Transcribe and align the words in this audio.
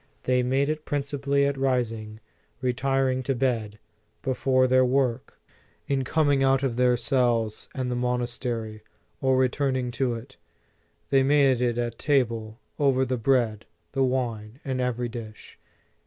They 0.23 0.41
made 0.41 0.67
it 0.67 0.83
principally 0.83 1.45
at 1.45 1.59
rising, 1.59 2.21
retiring 2.59 3.21
to 3.21 3.35
bed, 3.35 3.77
before 4.23 4.65
their 4.65 4.83
work, 4.83 5.39
in 5.87 6.03
coming 6.03 6.41
out 6.41 6.63
of 6.63 6.75
their 6.75 6.97
cells 6.97 7.69
and 7.75 7.91
the 7.91 7.95
monastery, 7.95 8.81
or 9.21 9.37
returning 9.37 9.85
into 9.85 10.15
it; 10.15 10.37
they 11.11 11.21
made 11.21 11.61
it 11.61 11.77
at 11.77 11.99
table, 11.99 12.59
over 12.79 13.05
the 13.05 13.17
bread, 13.19 13.67
the 13.91 14.03
wine 14.03 14.59
and 14.65 14.79
everv 14.79 15.11
dish." 15.11 15.59